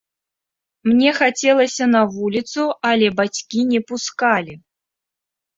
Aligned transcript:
Мне 0.89 1.11
хацелася 1.19 1.85
на 1.95 2.01
вуліцу, 2.15 2.63
але 2.93 3.13
бацькі 3.21 3.67
не 3.75 3.83
пускалі. 3.93 4.53